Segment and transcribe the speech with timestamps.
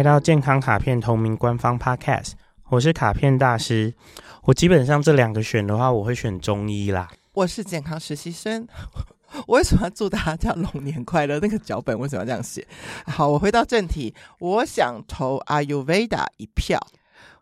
[0.00, 2.32] 来到健康卡片同名官方 Podcast，
[2.70, 3.92] 我是卡片大师。
[4.44, 7.10] 我基本上这两个选的话，我会选中医啦。
[7.34, 8.66] 我是健康实习生。
[9.46, 11.38] 我为什么要祝大家龙年快乐？
[11.40, 12.66] 那个脚本为什么要这样写？
[13.08, 16.80] 好，我回到正题，我想投 Ayurveda 一票。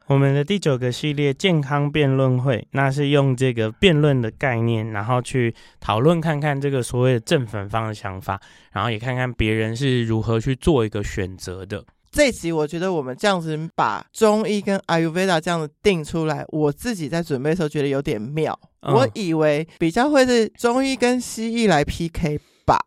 [0.08, 8.40] 我们的第九个系列健康辩论会，那是用这个辩论的概念，然后去讨论看看这个所谓的正反方的想法，
[8.72, 11.84] 然后也看看别人是如何去做一个选择的。
[12.10, 18.58] 这一集我觉得我们这样子把中医跟 Ayurveda 这样子定出来，我自己在准备的时候觉得有点妙。
[18.80, 22.78] 嗯、我以为比较会是中医跟西医来 PK 吧，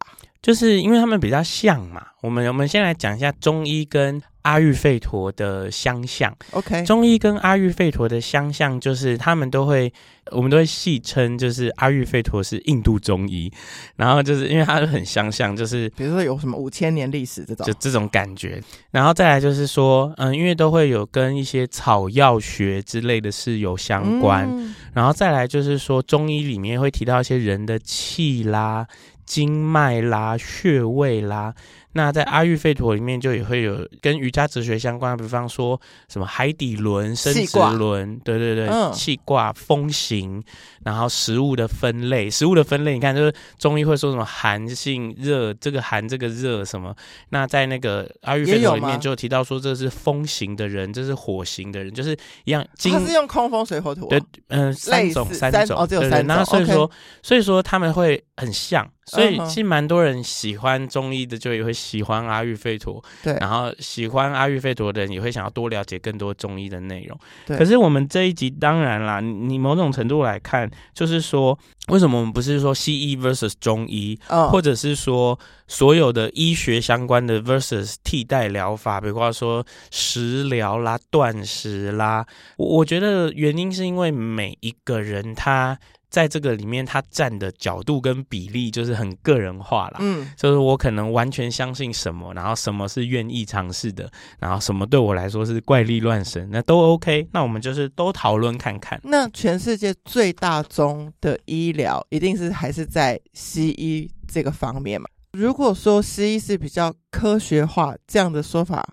[0.41, 2.05] 就是因为他们比较像嘛。
[2.21, 4.21] 我们我们先来讲一下中医跟。
[4.43, 9.91] 阿育吠陀的相像，OK，中医跟阿育吠陀的相像就是他们都会，
[10.31, 13.51] 我们都会戏称就是阿育吠陀是印度中医，
[13.95, 28.87] 然后就是因为它很相像，就是比如说有什么五千年历史这种，就这种感觉，然后再来就是说，嗯，因为都会有跟一些草药学之类的是有相关，嗯、然后再来就是说中医里面会提到一些人的气啦、
[29.25, 31.53] 经脉啦、穴位啦。
[31.93, 40.41] 那在阿育吠陀里面就也会有跟瑜伽哲学相关的，比方说什么海底轮、生殖轮，对对对，嗯、气卦、风行，
[40.85, 46.95] 然后食物的分类，食物的分类，你看就是中医会说什么寒性热，这个寒这个热什么？
[47.29, 52.65] 那在那个阿育吠陀里面就提到说，这是风行的人，这是火行的人，就是一样。
[52.83, 56.27] 它是用空风水火土、啊，对，嗯、呃，三种三种，哦，只有三种。
[56.27, 56.89] 那所以说，
[57.21, 58.89] 所以说他们会很像。
[59.03, 63.03] 所以其实蛮多人喜欢中医的，就也会喜欢阿育吠陀。
[63.23, 67.17] 对，然后喜欢阿育吠陀的人也会想要多了解更多中医的内容。
[67.47, 67.57] 对。
[67.57, 71.57] 可是我们这一集当然啦，你某种程度来看，就是说，
[71.87, 75.37] 为什么我们不是说西医 versus 中医，哦，或者是说
[75.67, 82.25] 所有的医学相关的 versus 替代疗法，比如说食疗啦、断食啦，
[82.57, 85.79] 我我觉得原因是因为每一个人他。
[86.11, 89.97] 在这个里面，他占的角度跟比例就是很个人化啦。
[90.01, 97.25] 嗯，就是我可能完全相信什么，然后什么是愿意尝试的，然后什么对我来说是怪力乱神，那都 OK。
[97.31, 98.99] 那我们就是都讨论看看。
[99.05, 105.07] 那全世界最大宗的医疗，一定是还是在西医这个方面嘛？
[105.31, 108.85] 如果说西医是比较科学化，这样的说法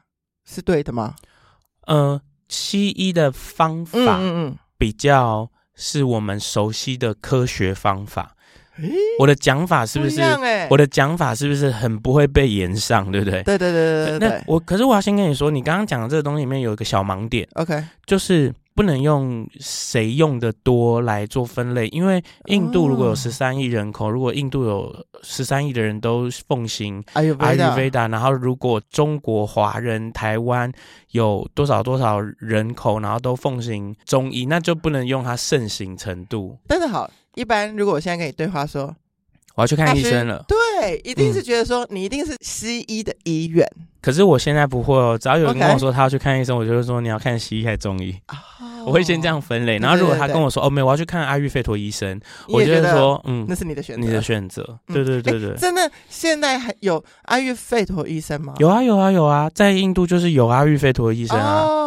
[0.49, 1.17] 是对的吗？
[1.89, 5.51] 呃，西医的方法，嗯嗯嗯，比较。
[5.79, 8.35] 是我们熟悉的科学方法。
[8.81, 10.21] 欸、我的讲法是不是？
[10.71, 13.11] 我的讲法是不是很不会被延上？
[13.11, 13.43] 对不对？
[13.43, 14.29] 对对对对对。
[14.29, 17.49] 那我可是我要先跟你说，你刚刚讲的这个东西里面有一个小盲点。
[17.55, 30.73] OK，就是不能用谁用的多来做分类，因为印度如果有十三亿人口，哦、如果印度有十三亿的人都奉行阿育吠达，然后如果中国华人台湾
[31.11, 36.57] 有多少多少人口，然后都奉行中医，那就不能用它盛行程度。
[36.69, 37.11] 但是好。
[37.35, 38.95] 一般如果我现在跟你对话说，
[39.57, 40.57] 我要去看医生了，对，
[41.05, 43.67] 一定是觉得说你一定是西医的医院。
[43.77, 48.15] 嗯、可是我现在不会哦，只要有人跟我说他要去看医生我就会说你要看西医还是中医。
[48.87, 52.19] 我会先这样分类，然后如果他跟我说哦，没有，我要去看阿育吠陀医生，
[52.49, 54.79] 我觉得说嗯，那是你的选择，你的选择。
[54.87, 58.55] 对对对对，真的，现在还有阿育吠陀医生吗？
[58.59, 61.65] 有啊有啊有啊，在印度就是有阿育吠陀医生啊。
[61.65, 61.79] 哦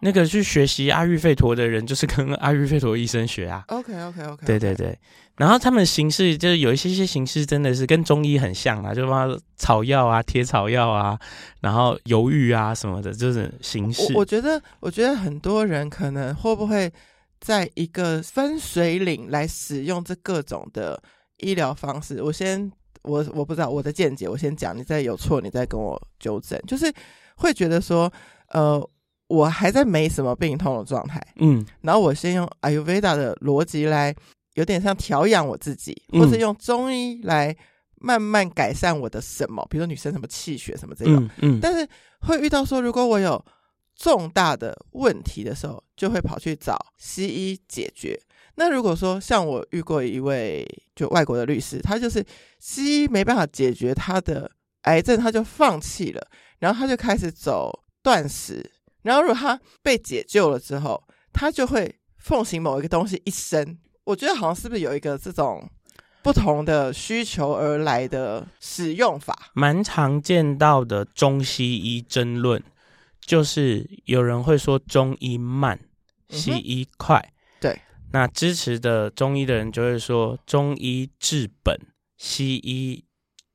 [0.00, 3.64] 那个去学习阿育吠陀的人，就是跟阿育吠陀医生学啊。
[3.68, 4.46] OK OK OK。
[4.46, 4.96] 对对对，
[5.36, 11.18] 然后他们形式就是有一些些形式真的是跟中医很像啊，就帮草药啊、贴草药啊，
[11.60, 14.12] 然后犹豫啊什么的，就是形式。
[14.12, 16.92] 我，我觉得，我觉得很多人可能会不会
[17.40, 21.02] 在一个分水岭来使用这各种的
[21.38, 22.22] 医疗方式。
[22.22, 22.70] 我先，
[23.02, 26.60] 我我不知道我的见解，我先讲，你再有错，你再跟我纠正。
[26.66, 26.92] 就是
[27.36, 28.12] 会觉得说，
[28.50, 28.88] 呃。
[29.26, 34.14] 我还在没什么病痛的状态，嗯，然后我先用 Ayurveda 的逻辑来，
[34.54, 37.56] 有点像调养我自己，嗯、或者用中医来
[37.96, 41.88] 慢慢改善我的什么，比如说女生什么气血什么这种，嗯，嗯，但是
[42.20, 43.42] 会遇到说，如果我有
[43.96, 48.20] 重大的问题的时候，就会跑去找西医解决。
[48.56, 52.24] 那如果说像我遇过一位就外国的律师，他就是
[52.58, 54.50] 西医没办法解决他的
[54.82, 56.28] 癌症，他就放弃了，
[56.60, 58.70] 然后他就开始走断食。
[59.02, 61.02] 然后，如果他被解救了之后，
[61.32, 63.76] 他就会奉行某一个东西一生。
[64.04, 65.68] 我觉得好像是不是有一个这种
[66.22, 69.50] 不同的需求而来的使用法？
[69.54, 72.62] 蛮常见到的中西医争论，
[73.20, 75.80] 就是有人会说中医慢，
[76.28, 77.18] 西医快。
[77.18, 77.80] 嗯、对，
[78.12, 81.78] 那支持的中医的人就会说中医治本，
[82.16, 83.04] 西医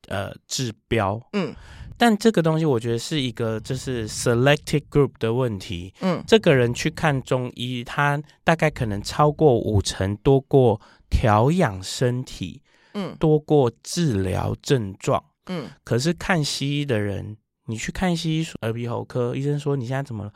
[0.08, 1.22] 呃治标。
[1.34, 1.56] 嗯。
[2.00, 5.94] 但这个东西我觉得是一个就是 selected group 的问题。
[6.00, 10.80] 嗯，这个人去看中医，他大概可能超过五成多过
[11.10, 12.62] 调养身体，
[12.94, 15.22] 嗯，多过治疗症状。
[15.48, 17.36] 嗯，可是看西医的人，
[17.66, 20.32] 你去看西医耳鼻喉科医生说你现在怎么了？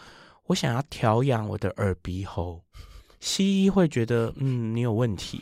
[0.47, 2.61] 我想要调养我的耳鼻喉。
[3.25, 5.39] 西医会觉得，嗯，你有问题，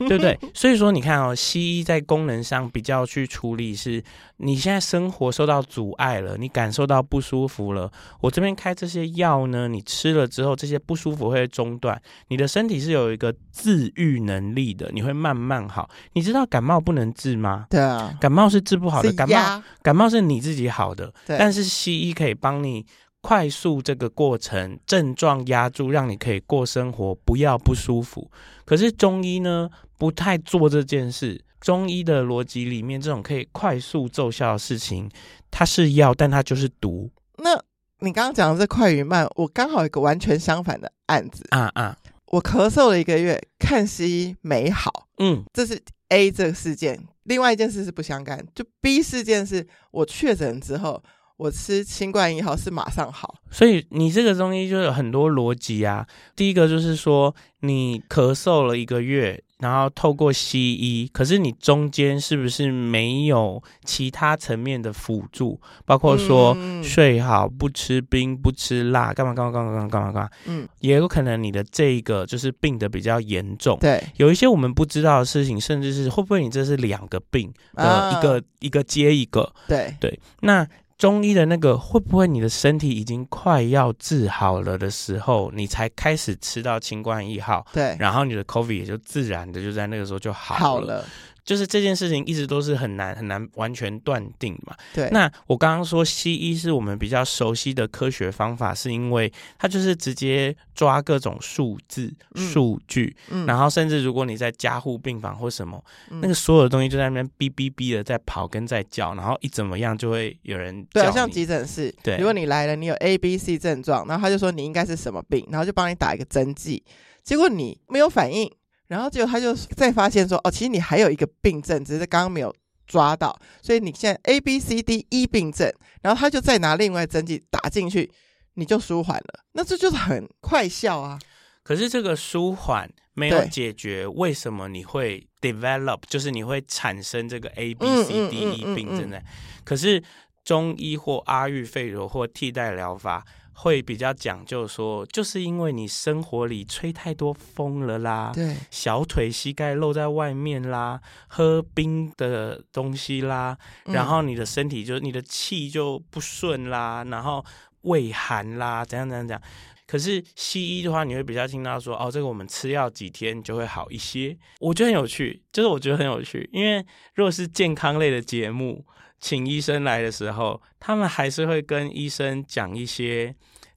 [0.00, 0.38] 对不对？
[0.52, 4.04] 所以说，你看哦，西医在功能上比较去处理，是
[4.36, 7.90] 你现在生活受到阻碍了，你感受到不舒服了，
[8.20, 11.98] 我这边开这些药呢，你吃了之后，这些不舒服会中断，
[12.28, 15.88] 你的身体是有一个自愈能力的，你会慢慢好。
[16.12, 17.64] 你知道感冒不能治吗？
[17.70, 22.84] 对啊，感冒是治不好的，感冒感冒是你自己好的，但是西医可以帮你。
[23.22, 28.28] 快速这个过程，症状压住，让你可以过生活，不要不舒服。
[28.64, 31.42] 可是中医呢，不太做这件事。
[31.60, 35.08] 中医的逻辑里面，这种可以快速奏效的事情，
[35.52, 37.08] 它是药，但它就是毒。
[37.38, 37.54] 那
[38.00, 41.96] 你刚刚讲的这快与慢，我刚好有一个完全相反的案子啊啊！
[42.26, 47.00] 我咳嗽了一个月，看西医没好，嗯，这是 A 这个事件。
[47.22, 51.00] 另外一件事是不相干，就 B 事件是我确诊之后。
[51.42, 56.06] 我吃清冠一号是马上好，所以你这个中医就有很多逻辑啊。
[56.36, 65.60] 第一个就是说，你咳嗽了一个月，然后透过西医，可是你中间是不是没有其他层面的辅助？
[65.84, 70.30] 包括说睡好、不吃冰、不吃辣，干嘛干嘛干嘛干嘛干嘛干嘛？
[70.46, 73.76] 嗯，也有可能你的这个就是病的比较严重。
[73.80, 77.52] 对，有一些我们不知道的事情，甚至是会不会你这是两个病？
[77.74, 79.52] 呃，一个一个接一个。
[79.66, 80.64] 对对，那。
[81.02, 87.66] 中医的那个会不会你的身体已经快要治好了的时候，你才开始吃到清冠一号？
[87.72, 90.60] 对，然后你的 COVID 也就自然的就在那个时候就好了。
[90.60, 91.04] 好了。
[91.44, 94.76] 就是这件事情一直都是很难很难完全断定嘛。
[94.94, 95.08] 对。
[95.10, 116.84] 那我刚刚说西医是我们比较熟悉的科学方法，是因为它就是直接抓各种数字、嗯、数据，嗯，然后甚至如果你在加护病房或什么，嗯、那个所有的东西就在那边哔哔哔的在跑跟在叫，然后一怎么样就会有人对、啊，像急诊室，对，如果你来了，你有 A、B、C 症状，然后他就说你应该是什么病，然后就帮你打一个针剂，
[117.22, 118.50] 结果你没有反应。
[118.92, 122.54] 然后结果他就再发现说，哦，其实你还有一个病症，只是刚刚没有
[122.86, 125.72] 抓到，所以你现在 A B C D E 病症，
[126.02, 128.12] 然后他就再拿另外针剂打进去，
[128.52, 129.44] 你就舒缓了。
[129.52, 131.18] 那这就是很快效啊。
[131.62, 139.18] 可是这个舒缓没有解决为什么你会 develop，就是你会产生这个 A B C D E 病症呢？
[139.64, 140.04] 可是
[140.44, 143.24] 中医或阿育吠陀或替代疗法。
[143.54, 157.44] 会比较讲究说，就是因为你生活里吹太多风了啦，对，小腿膝盖露在外面啦，喝冰的东西啦，嗯、然后你的身体就你的气就不顺啦，然后
[157.82, 159.42] 胃寒啦，怎样怎样怎样。
[159.92, 164.34] 可是西医的话，你会比较听到说，哦，这个我们吃药几天就会好一些。
[164.58, 168.86] 我觉得很有趣，就是我觉得很有趣，因为如果是健康类的节目。
[169.20, 173.32] 请医生来的时候，他们还是会跟医生讲一些，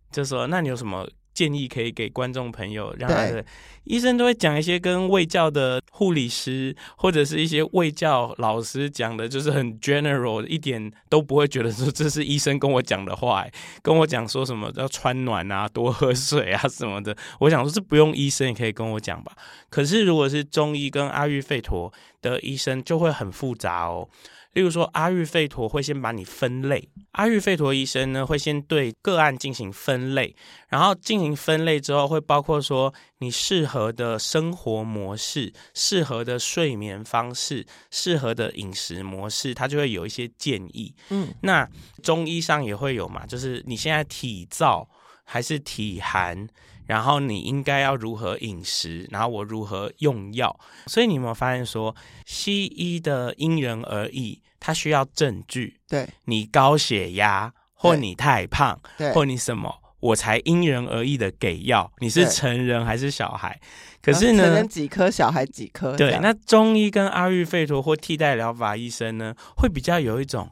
[0.09, 2.95] 就说那你有什么建议可以给观众朋友？
[2.97, 3.45] 让他的
[3.83, 13.45] 医生都会讲一些跟卫教的护理师或者是一些卫教老师讲的，就是很 general，一点都不会觉得说这是医生跟我讲的话，
[13.83, 17.15] 跟我讲说什么要穿暖啊、多喝水啊什么的。
[17.42, 19.33] 我想说是不用医生也可以跟我讲吧。
[19.69, 24.07] 可是如果是中医跟阿育吠陀的医生，就会很复杂哦。
[24.56, 30.33] 例如说，阿育吠陀会先把你分类，阿育吠陀医生呢会先对个案进行分类，
[30.69, 40.95] 然后进行分类之后，会包括说你适合的生活模式、适合的睡眠方式、适合的饮食模式，他就会有一些建议。
[41.09, 41.69] 嗯，那
[42.02, 44.88] 中医上也会有嘛，就是你现在体燥
[45.26, 46.47] 还是体寒？
[46.85, 50.57] 然后你应该要如何饮食，然后我如何用药。
[50.87, 55.80] 所以你有没有发现说，西医的因人而异，它需要证据。
[55.87, 61.92] 对，你高血压，或你太胖，对，或你什么，我才因人而异的给药。
[61.99, 63.59] 你是成人还是小孩？
[64.01, 65.97] 可是呢，成人几颗，小孩几颗？
[65.97, 70.51] 对，那中医跟阿育吠陀或替代疗法医生呢，会比较有一种，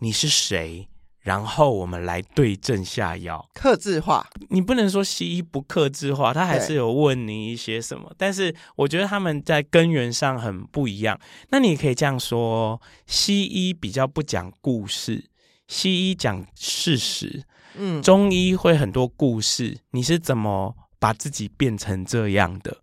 [0.00, 0.86] 你是谁？
[1.20, 4.26] 然后我们来对症下药，克制化。
[4.48, 8.10] 你不能说西医不克制化，他还是有问你一些什么。
[8.16, 11.18] 但是我觉得他们在根源上很不一样。
[11.50, 15.26] 那你可以这样说：西医比较不讲故事，
[15.68, 17.44] 西医讲事实。
[17.74, 19.78] 嗯，中医会很多故事。
[19.90, 22.78] 你是怎么把自己变成这样的？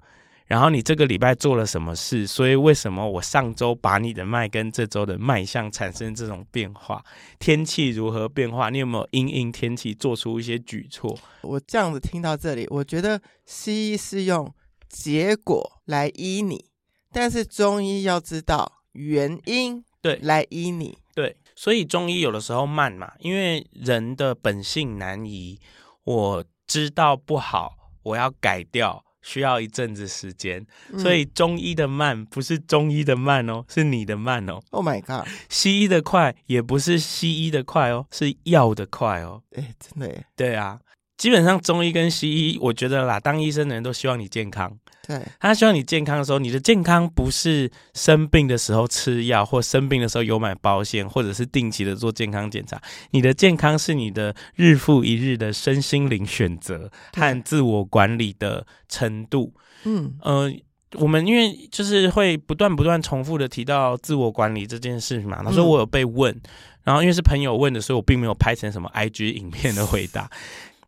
[0.48, 7.04] 然后你这个礼拜做了什么事，所以为什么我上周把你的脉跟这周的脉象产生这种变化？
[7.38, 8.70] 天气如何变化？
[8.70, 11.20] 你有没有因应天气做出一些举措？
[11.42, 14.54] 我这样子听到这里，我觉得西医是用
[14.90, 16.66] 结果来医你，
[17.12, 21.36] 但是中医要知道原因，对，来医你，对。
[21.56, 25.60] 所以中医有的时候慢嘛，因为人的本性难移。
[26.04, 27.74] 我知道不好，
[28.04, 29.04] 我要改掉。
[29.28, 30.66] 需要一阵子时间，
[30.98, 34.62] 所以中医的慢不是中医的慢哦，是你的慢哦。
[34.70, 35.28] Oh my god！
[35.50, 39.42] 西医的快也不是西医的快哦，是药的快哦。
[39.54, 40.26] 哎，真的耶。
[40.38, 40.80] 对啊。
[41.18, 44.78] 基本上中医跟西医，我觉得啦，当医生的人都希望你健康。
[45.06, 52.82] 对，他希望你健康的时候，你的健康不是生病的时候吃药，或生病的时候有买保险，或者是定期的做健康检查。
[53.12, 59.54] 你的健康是你的日复一日的身心灵选择和自我管理的程度。
[59.86, 60.52] 嗯呃，
[60.96, 65.42] 我们因为就是会不断不断重复的提到自我管理这件事嘛。
[65.42, 66.42] 他说我有被问，嗯、
[66.84, 70.30] 然后因为是朋友问的，所以我并没有拍成什么 IG 影片的回答。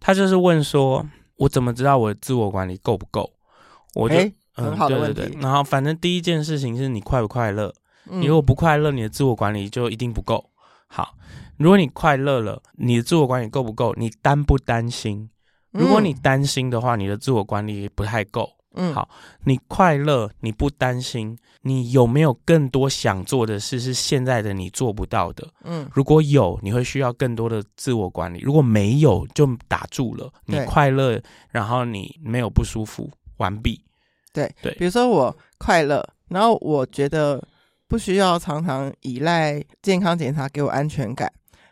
[0.01, 3.31] 他就是问说：“我怎么知道我的自我管理够不够？”
[3.93, 5.21] 我就、欸、很好的问题。
[5.21, 7.73] 对对对，然后反正第一件事情是你快不快乐？
[8.11, 10.49] 你如果不快乐，你的自我管理就一定不够
[10.87, 11.15] 好。
[11.57, 13.93] 如果你快乐了，你的自我管理够不够？
[13.97, 15.29] 你担不担心？
[15.71, 18.49] 如果你担心的话，你的自我管理不太够。
[18.75, 19.09] 嗯，好，
[19.45, 25.47] 你快乐，你不担心，你有没有更多想做的事是现在的你做不到的？
[25.63, 30.31] 嗯，如果有，你会需要更多的自我管理；如果没有，就打住了。
[30.45, 31.19] 你快乐，
[31.49, 33.83] 然后你没有不舒服，完毕。
[34.31, 37.43] 对对，比如说我快乐，然后我觉得
[37.87, 41.29] 不需要常常依赖健康检查给我安全感，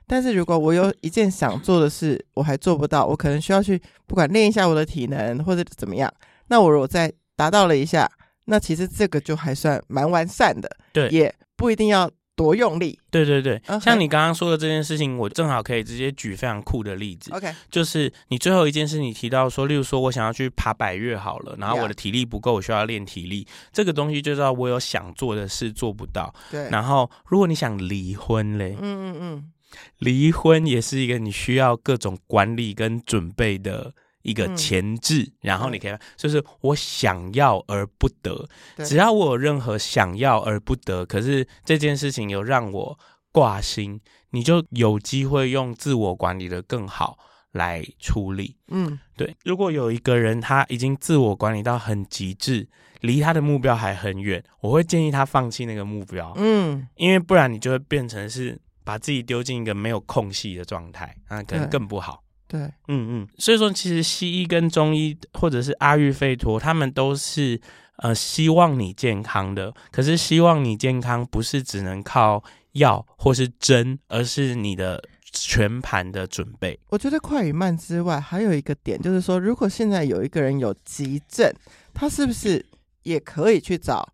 [0.08, 6.12] 但是如果我有一件想做的事，我还做不到，我可能需要去不管练一下我的体能或者怎么样。
[6.48, 8.10] 那我如果再达到了一下，
[8.46, 12.98] 那其实这个就还算蛮完善的，对，也不一定要多用力。
[13.10, 13.84] 对对对，Okay.
[13.84, 17.32] 像你刚刚说的这件事情，我正好可以直接举非常酷的例子。
[17.34, 23.70] OK，就是你最后一件事，你提到说，例如说我想要去爬百越好了，然后我的体力不够，我需要练体力，Yeah.
[23.74, 26.34] 这个东西就知道我有想做的事做不到。
[26.52, 29.52] 对，然后如果你想离婚嘞，嗯嗯嗯，
[29.98, 33.94] 离婚也是一个你需要各种管理跟准备的。
[34.28, 38.48] 一个前置，嗯、然后你可以，就是我想要而不得，
[38.84, 43.00] 只要我有任何想要而不得，可是这件事情有让我
[43.32, 47.18] 挂心，你就有机会用自我管理的更好
[47.54, 48.58] 来处理。
[48.68, 49.34] 嗯，对。
[49.46, 52.68] 如果有一个人他已经自我管理到很极致，
[53.00, 56.34] 离他的目标还很远，我会建议他放弃那个目标。
[56.36, 62.22] 嗯，因为不然你就会变成是把自己丢进一个没有空隙的状态，那可能更不好。
[62.48, 67.60] 对，嗯嗯，所以说其实西医跟中医或者是阿育吠陀，他们都是
[67.98, 76.80] 呃希望你健康的，可是希望你健康不是只能靠药或是针，而是你的全盘的准备。
[76.90, 81.54] 我觉得快与慢之外，还有一个点就是说，如果现在有一个人有急症，
[81.94, 82.66] 他是不是
[83.04, 84.08] 也可以去找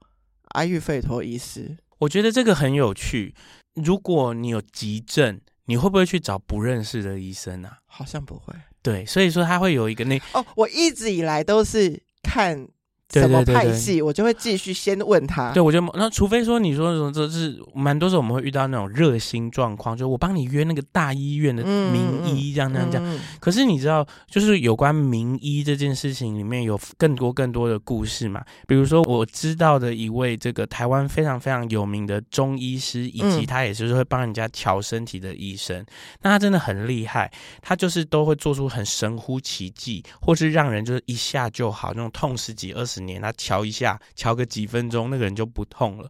[0.56, 1.78] 阿育吠陀医师？
[2.00, 3.36] 我觉得这个很有趣。
[3.76, 7.80] 如果你有急症，你会不会去找不认识的医生啊？
[7.86, 8.54] 好像不会。
[8.82, 12.68] 对，所以说他会有一个那哦，我一直以来都是看。
[13.10, 15.52] 什么派系，我就会继续先问他。
[15.52, 23.20] 对，我觉得那除非说你说什么，这是蛮多时候我们会遇到那种热心状况，就是我帮你约那个大医院的名医，这样这样这样。
[23.40, 28.44] 可是你知道，就是有关名医这件事情里面有更多更多的故事嘛？
[28.68, 35.86] 比如说我知道的一位这个台湾非常非常有名的中医师，以及他也就是会帮人家调身体的医生。
[36.24, 37.32] 那他真的很厉害，
[37.62, 46.10] 他就是都会做出很神乎其技，或是让人就是一下就好，那种痛十几二十年，他瞧一下，瞧个几分钟，那个人就不痛了。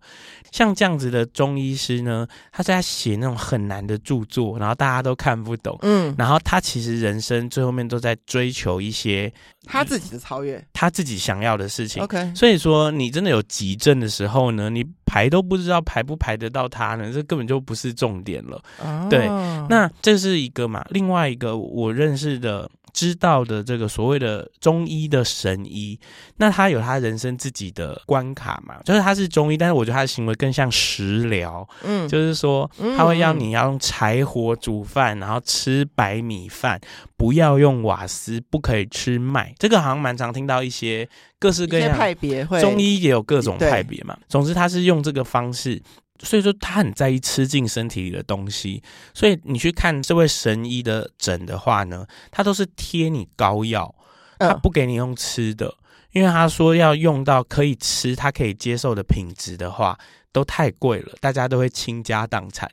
[0.52, 5.78] 像这样子的中医师呢，他在写那种很难的著作，然后大家都看不懂。
[5.82, 9.32] 嗯，然后他其实人生最后面都在追求一些
[9.66, 12.04] 他自己的超越，他自己想要的事情。
[12.04, 18.62] OK，所以说你真的有急症的时候呢，你排都不知道排不排得到他呢，这根本就不是重点了。
[18.80, 19.28] 哦，对，
[19.70, 22.70] 那这是一个嘛，另外一个我认识的。
[22.94, 26.00] 知道的这个所谓的中医的神医，
[26.38, 28.76] 那他有他人生自己的关卡嘛？
[28.86, 36.80] 就是他是中医，但是我觉得他的行为更像食疗，嗯，就是说他会要你要用柴火煮饭，然后吃白米饭，
[37.18, 39.54] 不要用瓦斯，不可以吃麦。
[39.58, 41.10] 这个好像蛮常听到一些
[41.40, 44.16] 各式各样派别，中医也有各种派别嘛。
[44.30, 45.82] 总之他是用这个方式。
[46.20, 48.82] 所以说他很在意吃进身体里的东西，
[49.14, 53.94] 所以你去看这位神医的诊的话呢，他都是贴你膏药，
[54.40, 55.74] 他不给你用吃的，
[56.12, 59.98] 因为他说要用到可以吃，他可以接受的品质的话。
[60.34, 62.70] 都太贵了，大家都会倾家荡产，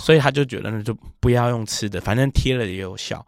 [0.00, 3.24] 所以他就觉得那就不要用吃的，反正贴了也有效。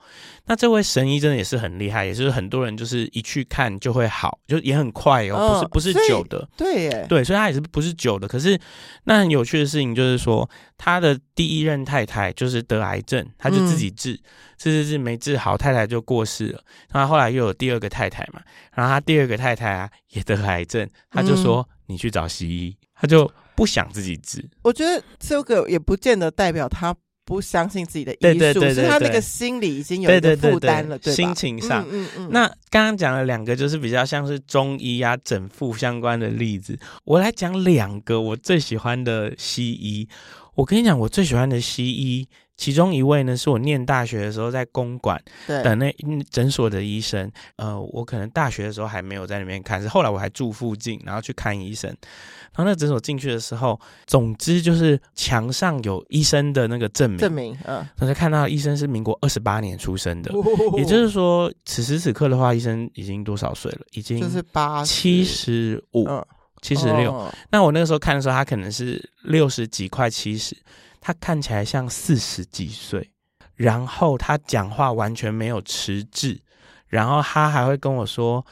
[0.47, 8.27] 那这位神医真的也是很厉害，也是很多人就是一去看就会好，就也很快哦，不是不是久的，对耶，对，所以他也是不是久的。
[8.27, 8.59] 可是
[9.05, 10.49] 那很有趣的事情就是说，
[10.79, 14.15] 他的第一任太太就是得癌症，他就自己治，
[14.57, 16.63] 治治治没治好，太太就过世了。
[16.91, 18.41] 然后后来又有第二个太太嘛，
[18.75, 23.31] 然后他第二个太太啊也得癌症，他就说你去找西医，他就。
[23.55, 26.95] 不想自己治，我觉得这个也不见得代表他
[27.25, 31.85] 不相信自己的医术，对对对对对，是他那个心理已经有一个负担了，对，心情上。
[31.91, 32.29] 嗯嗯嗯。
[32.31, 40.09] 那刚刚讲了两个，就是比较像是中医啊、整复相关的例子，我来讲两个我最喜欢的西医。
[40.55, 42.29] 我跟你讲，我最喜欢的西医。
[42.57, 45.95] 其中一位呢，是我念大学的时候在公馆的那
[46.31, 47.31] 诊所的医生。
[47.57, 51.91] 呃，我可能大学的时候还没有在那边看，是后来我还住附近，然后去看医生。
[52.57, 60.45] 然后那诊所进去的时候，总之就是墙上有医生的那个证明，证明，嗯，我才看到医生是民国二十八年出生的，哦，
[60.79, 63.81] 也就是说，此时此刻的话，医生已经多少岁了？
[63.95, 66.07] 已经就是八七十五、
[66.63, 67.29] 七十六。
[67.51, 70.57] 那我那个时候看的时候，他可能是六十几，块七十。
[71.07, 73.11] 他看起来像四十几岁，
[73.55, 76.41] 然后他讲话完全没有迟滞，
[76.87, 78.47] 然后他还会跟我说：“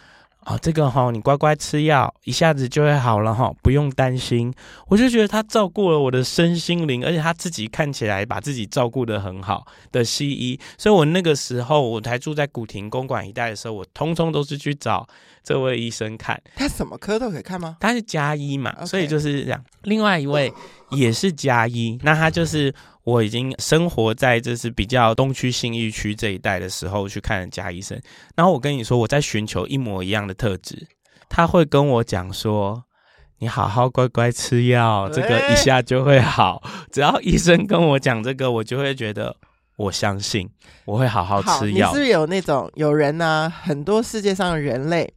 [0.44, 4.52] 哦，这个哈，你乖乖吃药，一下子就会好了哈，不用担心。”
[4.88, 15.06] 我就觉得他照顾了我的身心灵，而且他自己看起来把自己照顾得很好的西医，所以我那个时候我才住在古亭公馆一带的时候，我通通都是去找
[15.44, 16.40] 这位医生看。
[16.56, 17.76] 他什么科都可以看吗？
[17.78, 19.64] 他是加医嘛.所以就是这样。
[19.82, 20.52] 另外一位。
[20.94, 22.70] 也是加医，那他就是
[23.04, 28.00] 我已经生活在这是比较东区信义区这一带的时候去看的家医生。
[28.36, 30.86] 然后我跟你说，我在寻求一模一样的特质，
[31.28, 32.84] 他会跟我讲说
[33.40, 36.62] ：“你好好乖乖吃药，这个一下就会好。”
[36.92, 39.34] 只要医生跟我讲这个，我就会觉得
[39.76, 40.48] 我相信
[40.84, 41.88] 我会好好吃药。
[41.88, 43.48] 你是不是有那种有人呢、啊？
[43.64, 45.12] 很多世界上人类，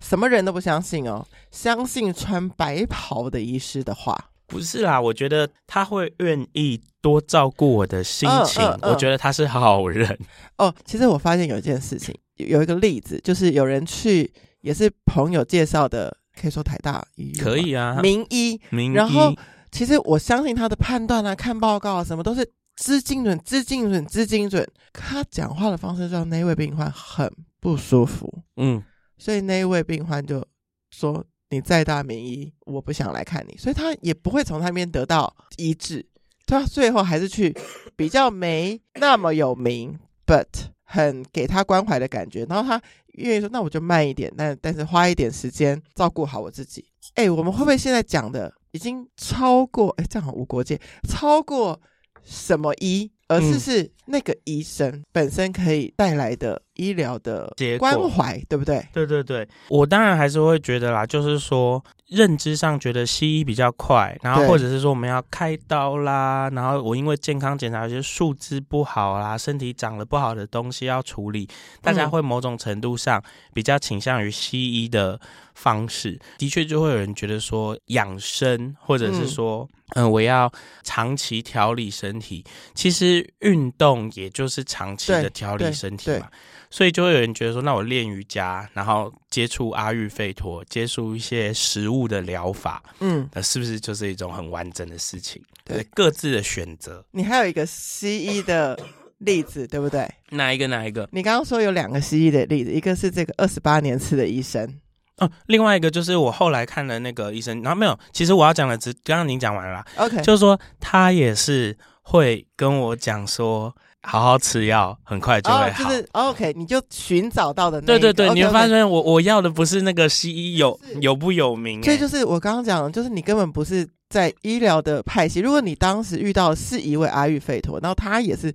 [0.00, 4.18] 什么人都不相信哦，相信穿白袍的医师的话。
[4.48, 10.18] 不是啦，我觉得他会愿意多照顾我的心情，嗯嗯嗯、我觉得他是好人。
[10.56, 14.32] 哦，其实我发现有一件事情，有一个例子，就是有人去，
[14.62, 18.94] 也是朋友介绍的，可以说台大医院，可以啊，名医，名医。
[18.94, 19.34] 然后，
[19.70, 24.66] 其实我相信他的判断啊，看报告啊，什么都是之精准，之精准，之精准。
[24.94, 27.30] 他讲话的方式让那位病患很
[27.60, 28.82] 不舒服，嗯，
[29.18, 30.42] 所以那位病患就
[30.90, 31.22] 说。
[31.50, 36.04] 你再大名医，我不想来看你，所以他也不会从他那边得到医治，
[36.46, 37.56] 他最后还是去
[37.96, 40.46] 比较没那么有名，but
[40.84, 42.80] 很给他关怀的感觉，然后他
[43.14, 46.84] 愿意说，那我就慢一点，但但是花一点时间照顾好我自己。
[47.14, 49.88] 哎，我们会不会现在讲的已经超过？
[49.98, 51.80] 哎，这样好无国界，超过
[52.22, 53.10] 什么医？
[53.30, 58.82] 而是是那个医生本身可以带来的医疗的关怀，对不对？
[58.92, 71.46] 对对对，我当然还是会觉得啦，就是说认知上觉得西医比较快，然后或者是说我们要开刀啦，然后我因为健康检查有些数字不好啦，身体长了不好的东西要处理，
[71.82, 75.20] 大家会某种程度上比较倾向于西医的
[75.54, 79.68] 方式，的确就会有人觉得说养生，或者是说。
[79.94, 86.28] 嗯、呃，我要长期调理身体，其实运动也就是长期的调理身体嘛，
[86.70, 95.42] 所以就会有人觉得说，那我练瑜伽，然后接触阿育吠陀，接触一些食物的疗法，嗯，那是不是就是一种很完整的事情？
[95.64, 97.04] 对，各自的选择。
[97.10, 98.78] 你还有一个西医的
[99.18, 100.08] 例子，对不对？
[100.30, 100.66] 哪一个？
[100.66, 101.08] 哪一个？
[101.12, 104.80] 你刚刚说有两个西医的例子，一个是这个二十八年次的医生。
[105.18, 115.66] 哦，另外一个就是我后来看了那个医生，然后没有，其实我要讲的只刚刚您讲完了啦，OK，就是说他也是会跟我讲说，好好吃药，很快就会好。
[115.66, 117.98] 哦，就是 OK，你就寻找到的那个。
[117.98, 125.40] 对对对，okay, 你会发现我我要的不是那个西医有有不有名，所以就是我刚刚讲的，就是你根本不是在医疗的派系。
[125.40, 128.54] 如果你当时遇到是一位阿育吠陀，然后他也是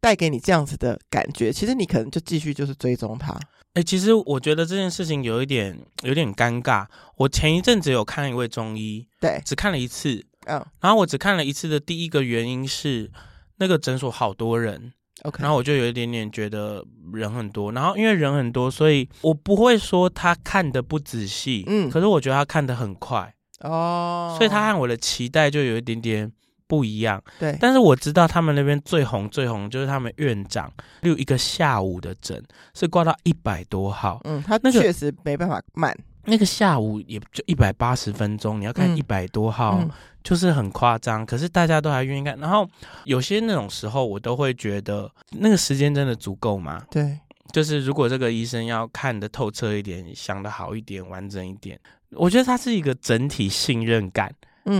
[0.00, 3.32] 带给你这样子的感觉，其实你可能就继续就是追踪他。
[3.74, 6.86] 哎、欸，其实我觉得这件事情有一点有点尴尬。
[7.16, 13.10] 我前一阵子有看一位中医，对，只看了一次，嗯、哦，然后我只看了一次的第一个原因是
[13.58, 26.32] 那个诊所好多人，OK，然后我就有一点点觉得人很多，然后因为人很多，所以我不会说他看的不仔细，嗯，可是我觉得他看的很快，哦，所以他和我的期待就有一点点。
[26.66, 35.94] 不一样，对，但是我知道他们那边最红最红就是他们院长，有一个下午的诊是挂到一百多号，嗯，他那确实没办法慢，
[36.26, 39.90] 那个下午也就一百八十分钟，你要看一百多号，嗯、
[40.22, 41.24] 就是很夸张。
[41.24, 42.68] 可是大家都还愿意看，然后
[43.04, 46.82] 有些那种时候，我都会觉得那个时间真的足够吗？
[46.90, 47.18] 对，
[47.52, 51.78] 就是如果这个医生要看的透彻一点，想的好一点，完整一点，
[52.12, 54.32] 我觉得他是一个整体信任感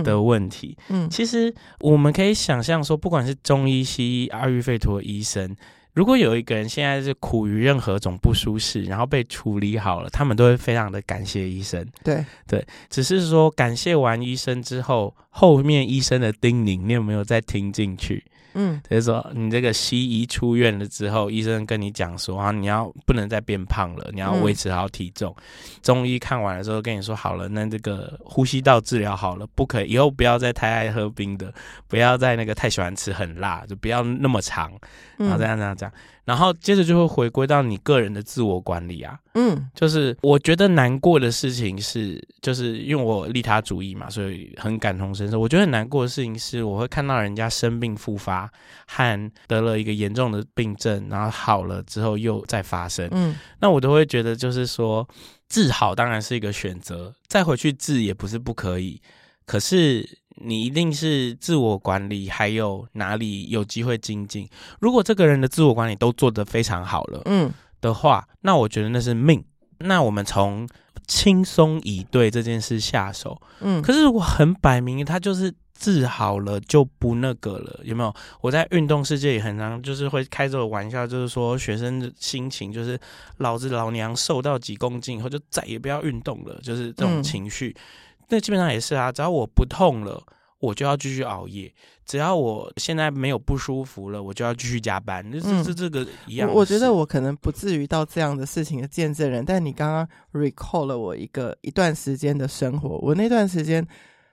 [0.03, 0.77] 的问题。
[0.89, 5.55] 嗯，嗯其实我们可以想象说，不管是中医、西医、阿育吠陀医生。
[5.95, 11.87] 如果有一个人现在是苦于任何种不舒适，然后被处理好了，他们都会非常的感谢医生。
[12.03, 18.23] 对对，只是说感谢完医生之后，后面医生的叮咛，你有没有再听进去？
[18.55, 25.35] 嗯，就是说你这个西医出院了之后，医生跟你讲说啊，你要不能再变胖了，你要维持好体重。
[25.81, 31.53] 中医看完了之后跟你说好了，那这个呼吸道治疗好了，不可以以后不要再太爱喝冰的，
[31.87, 34.71] 不要再那个太喜欢吃很辣，就不要那么长，
[35.17, 35.93] 然后这样这样这样。
[36.25, 45.39] 然后接着就会回归到你个人的自我管理啊，嗯，就是我觉得难过的事情是，就是因为我利他主义嘛，所以很感同身受。
[45.39, 48.51] 我觉得很难过的事情是，我会看到人家生病复发，
[48.87, 55.07] 和得了一个严重的病症，然后好了之后又再发生，嗯，那我都会觉得就是说
[55.47, 58.99] 治好当然是一个选择，再回去治也不是不可以，
[59.45, 60.24] 可是。
[60.35, 64.47] 你一定是自我管理，还有哪里有机会精进？
[64.79, 69.43] 如果这个人的自我管理都做得非常好了，嗯的话，那我觉得那是命。
[69.79, 70.67] 那我们从
[71.05, 73.81] 轻松以对这件事下手，嗯。
[73.81, 78.13] 可是如果很摆明他就是治好了就不那个了，有没有？
[78.41, 82.99] 我在运动世界也很常就是会开这个玩笑，就是说学生的心情就是
[83.37, 87.75] 老子老娘瘦到几公斤以后就再也不要运动了，就是这种情绪。
[87.77, 87.81] 嗯
[88.29, 90.21] 那基本上也是啊，只要我不痛了，
[90.59, 91.69] 我就要继续熬夜；
[92.05, 95.23] 只要我现在没有不舒服了，我就要继续加班。
[95.31, 96.51] 这这这个一样。
[96.51, 102.97] 我觉得我可能不至于到这样的事情的见证人，但你刚刚 recall 了我一个一段时间的生活。
[102.97, 103.85] 我那段时间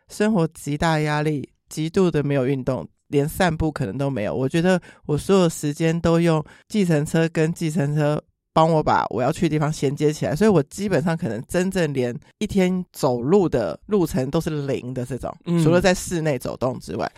[0.09, 4.35] 生活极大压力，极度的没有运动，连散步可能都没有。
[4.35, 8.23] 我觉得我所有时间都用计程车跟计程车。
[8.53, 17.11] 帮我把我要去的地方衔接起来，所以我基本上可能真正连一天走路的路程都是零的这种，嗯、除了在室内走动之外。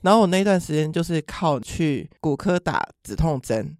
[0.00, 3.76] 然后我那段时间就是靠去骨科打止痛针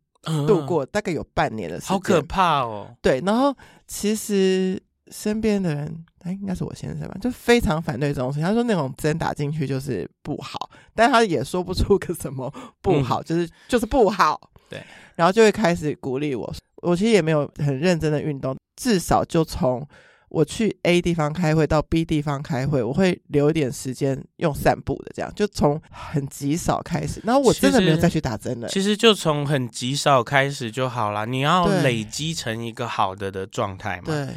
[0.48, 1.94] 度过，大概有半年的时间。
[1.94, 2.92] 好可怕哦！
[3.00, 8.46] 对，然后其实身边的人，哎，应该是我先生吧，就非常反对这种事情。
[8.46, 14.50] 他说那种针打进去就是不好，但他也说不出个什么不好，嗯、就是就是不好。
[14.68, 14.82] 对，
[15.14, 16.52] 然后就会开始鼓励我。
[16.82, 19.86] 我其实也没有很认真的运动，至少就从
[20.28, 27.20] 我去 A 地方开会到 B 地方开会，我会留一点时间用散步的，这样就从很极少开始。
[27.24, 28.68] 然后我真的没有再去打针了。
[28.68, 34.04] 其实就从很极少开始就好了，你要累积成一个好的的状态嘛。
[34.06, 34.28] 对，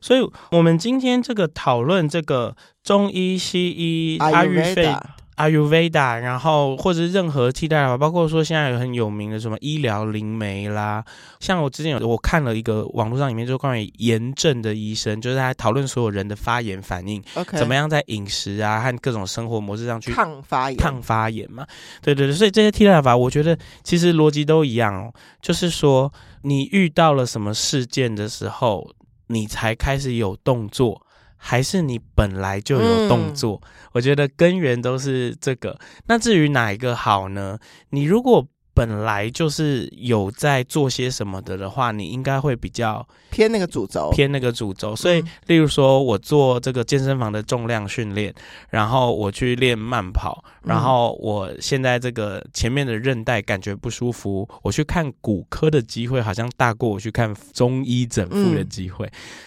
[0.00, 0.20] 所以
[0.52, 5.00] 我们今天这个讨论这个中医、西医、阿育吠。
[5.40, 11.02] Ayurveda，然后或者任何替代法，包括说现在有很有名的什么医疗灵媒啦，
[11.38, 17.56] 像我之前有我看了一个网络上里面就关于炎症的医生，就是他讨论所有人的发炎反应，Okay.
[17.56, 21.66] 怎么样在饮食啊和各种生活模式上去抗发炎，抗发炎嘛，
[22.02, 28.90] 对对对，所以这些替代法，我觉得其实逻辑都一样哦，就是说你遇到了什么事件的时候，
[29.28, 31.00] 你才开始有动作。
[31.42, 35.78] 还是你本来就有动作，嗯、我觉得根源都是这个。
[36.06, 37.58] 那至于哪一个好呢？
[37.88, 38.46] 你如果
[38.80, 44.96] 本来就是有在做些什么的的话，你应该会比较偏那个主轴，偏那个主轴。
[44.96, 48.34] 所以，例如说我做这个健身房的重量训练，
[48.70, 59.06] 然后我去练慢跑，然后我现在这个前面的韧带感觉不舒服，我去看骨科的机会好像大过我去看中医整复的机会。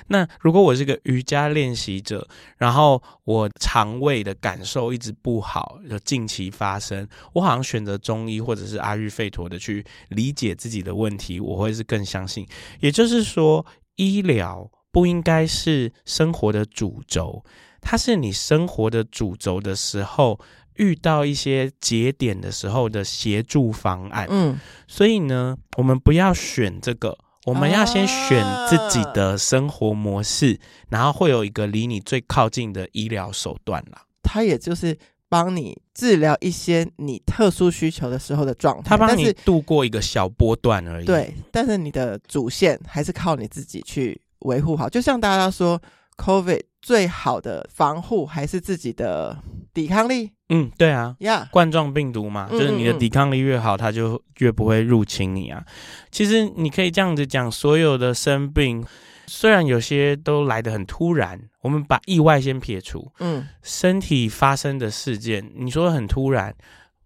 [0.09, 2.27] 那如果我是个瑜伽练习者，
[2.59, 9.22] 然后我肠胃的感受一直不好，就近期发生，我好像选择中医或者是阿育吠。
[9.29, 12.47] 妥的去理解自己的问题，我会是更相信。
[12.79, 17.43] 也就是说，医疗不应该是生活的主轴，
[17.81, 20.39] 它是你生活的主轴的时候，
[20.75, 24.27] 遇到一些节点的时候的协助方案。
[24.29, 30.59] 嗯，所以呢，我们不要选这个，我们要先选自己的生活模式，啊、
[30.89, 34.03] 然后会有一个离你最靠近的医疗手段啦。
[34.21, 34.97] 它也就是。
[35.33, 41.05] 帮你治疗一些你特殊需求的时候的状态，他帮你度过一个小波段而已。
[41.07, 44.87] 对，但是你的主线还是靠你自己去维护好。
[44.87, 45.81] 就像大家说
[46.17, 49.35] ，COVID 最好的防护还是自己的
[49.73, 50.29] 抵抗力。
[50.49, 55.65] 嗯，对啊，呀，冠状病毒嘛，就是你的抵抗力越好，它就越不会入侵你啊。
[56.11, 58.85] 其实你可以这样子讲，所有的生病。
[59.27, 66.55] 虽然有些都来得很突然，我们把意外先撇除，嗯，身体发生的事件，你说很突然，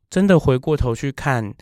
[0.09, 1.53] 真的回过头去看，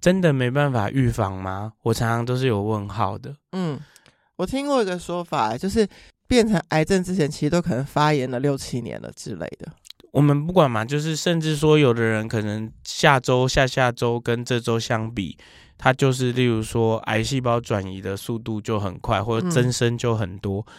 [0.00, 1.72] 真的没办法预防吗？
[1.82, 3.36] 我常常都是有问号的。
[3.52, 3.78] 嗯，
[4.36, 5.86] 我听过一个说法，就是
[6.26, 9.72] 变成癌症之前，其实都可能发炎了六七年了之类的。
[10.14, 15.36] 我们不管嘛，就是甚至说，有的人可能下周、下下周跟这周相比，
[15.76, 20.64] 他就是例如说，癌细胞转移的速度就很快，或者增生就很多。
[20.68, 20.72] 嗯、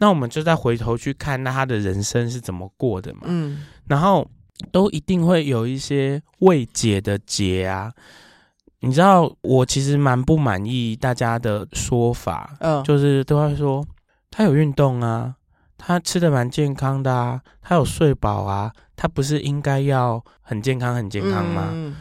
[0.00, 3.20] 那我们就再回头去看，那他的人生是怎么过的嘛？
[3.24, 4.26] 嗯，然后
[4.72, 7.92] 都一定会有一些未解的结啊。
[8.80, 13.86] 你知道，我其实蛮不满意大家的说法，嗯，就是都会说
[14.30, 15.34] 他有运动啊。
[15.78, 21.68] 他吃的蛮健康的啊，他有睡饱啊，他不是应该要很健康很健康吗？
[21.72, 21.94] 嗯、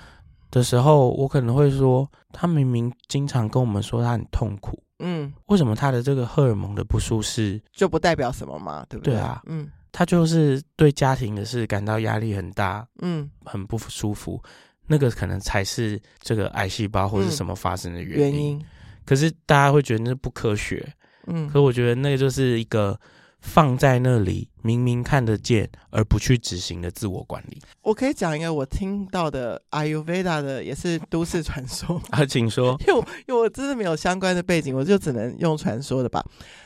[0.50, 8.84] 的时候，我可能会说，他明明经常跟我们说他很痛苦，嗯，为什么他的这个荷尔蒙的不舒适就不代表什么吗？
[8.90, 9.14] 对不对？
[9.14, 14.42] 对啊，嗯，他就是对家庭的事感到压力很大，嗯，很不舒服，
[14.88, 18.36] 那个可能才是这个癌细胞或者是什么发生的原因。
[18.36, 18.66] 原因。
[19.06, 20.92] 可是大家会觉得那不科学，
[21.28, 23.00] 嗯，可我觉得那个就是一个。
[23.40, 27.62] 放在那里，明明看得见而不去执行的自我管理。
[27.82, 32.76] 我可以讲一个我听到的 Ayurveda 的，也是都市传说 啊，请说。
[32.82, 36.24] 因为我因为我真的没有相关的背景，我就只能用传说的吧。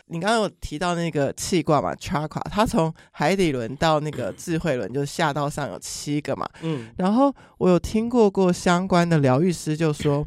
[0.08, 6.50] 你刚刚有提到那个气卦嘛，Chakra，它从海底轮到那个智慧轮，就下到上有七个嘛。
[6.62, 10.26] 嗯，然后我有听过过相关的疗愈师就说，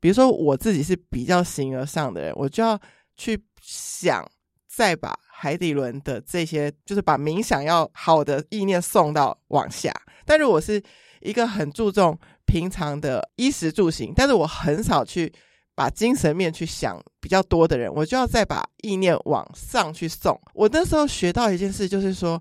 [0.00, 2.78] 比如说我自己是比较形而上的人，我就要
[3.16, 4.28] 去想
[4.68, 5.14] 再把。
[5.42, 9.92] 海底轮的这些，就是把冥想要好的意念送到往下。
[10.24, 10.80] 但如果是
[11.20, 15.32] 一个很注重平常的衣食住行，但是我很少去
[15.74, 20.40] 把精神面去想比较多的人，我就要再把意念往上去送。
[20.54, 22.40] 我那时候学到一件事，就是说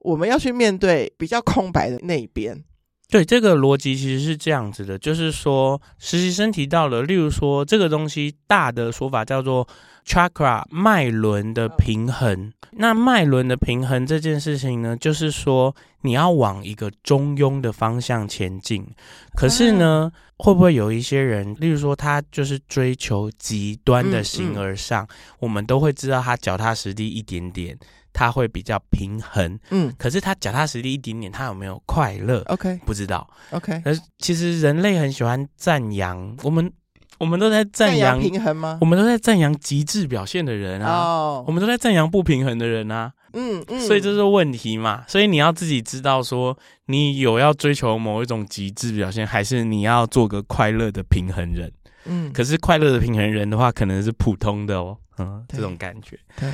[0.00, 2.62] 我们要去面对比较空白的那一边。
[3.08, 9.66] 对，这个逻辑其实是这样子的，就是说实习生提到了，例如说这个东西大的说法叫做。
[10.06, 18.86] Chakra 脉轮的平衡，那脉轮的平衡这件事情呢，就是说你要往一个中庸的方向前进。
[19.34, 27.74] 可是呢，会不会有一些人，例如说他就是追求极端的形而上，我们都会知道他脚踏实地一点点，
[28.14, 29.60] 他会比较平衡。
[29.70, 33.28] 嗯，可是他脚踏实地一点点，他有没有快乐？OK，不知道。
[33.50, 36.72] OK，可是其实人类很喜欢赞扬我们。
[37.16, 38.76] 我们都在赞扬平衡吗？
[38.80, 41.46] 我们都在赞扬极致表现的人啊，oh.
[41.46, 43.12] 我们都在赞扬不平衡的人啊。
[43.34, 45.04] 嗯嗯，所以这是问题嘛？
[45.06, 51.72] 所以你要自己知道说，你有要追求某一种极致表现，还是你要做个快乐的平衡人？
[52.06, 54.98] 嗯，可是快乐的平衡人的话，可能是普通的哦。
[55.18, 56.18] 嗯，对这种感觉。
[56.36, 56.50] 对，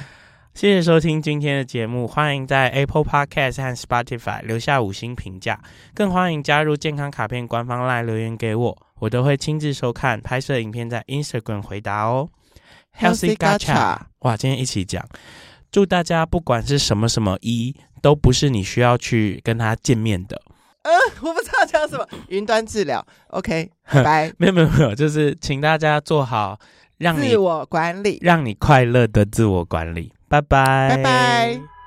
[0.52, 5.58] 谢谢收听今天的节目，欢迎在 Apple Podcast 和 Spotify 留下五星评价，
[5.94, 8.86] 更欢迎加入健康卡片官方 LINE 留言给我。
[8.98, 12.28] 我都会亲自收看拍摄影片，在 Instagram 回答哦。
[12.98, 15.02] Healthy Gacha，哇，今天一起讲，
[15.70, 20.42] 祝大家不管是什么什么一，都不是你需要去跟他见面的。
[20.82, 20.90] 呃，
[21.22, 23.02] 我不知道讲什么，云端治疗。
[23.28, 24.32] OK， 拜拜。
[24.36, 26.58] 没有没有没有，就是请大家做好
[26.98, 30.12] 让你自我管理，让你快乐的自我管理。
[30.30, 31.79] 拜拜，拜拜。